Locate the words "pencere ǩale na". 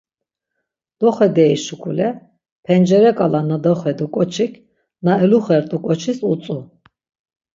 2.65-3.57